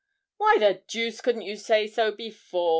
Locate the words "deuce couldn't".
0.87-1.43